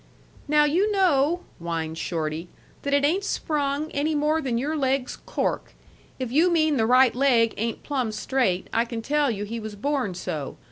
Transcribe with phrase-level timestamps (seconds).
[0.47, 2.47] "Now you know," whined Shorty,
[2.81, 5.75] "that it ain't sprung any more than your leg's cork.
[6.17, 9.75] If you mean the right leg ain't plumb straight, I can tell you he was
[9.75, 10.57] born so.